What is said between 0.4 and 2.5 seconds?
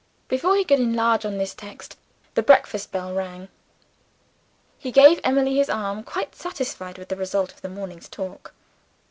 he could enlarge on this text, the